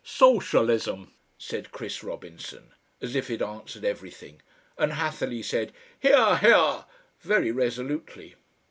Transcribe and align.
"Socialism," 0.03 1.13
said 1.37 1.69
Chris 1.71 2.03
Robinson, 2.03 2.73
as 3.03 3.15
if 3.15 3.29
it 3.29 3.39
answered 3.39 3.85
everything, 3.85 4.41
and 4.75 4.93
Hatherleigh 4.93 5.43
said 5.45 5.73
"Hear! 5.99 6.37
Hear!" 6.39 6.85
very 7.19 7.51
resolutely. 7.51 8.33